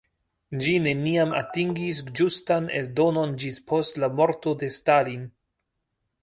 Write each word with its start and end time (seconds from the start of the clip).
Ĝi 0.61 0.71
neniam 0.85 1.35
atingis 1.39 1.99
ĝustan 2.19 2.71
eldonon 2.79 3.37
ĝis 3.45 3.61
post 3.73 4.01
la 4.05 4.11
morto 4.21 4.55
de 4.65 4.71
Stalin. 4.79 5.29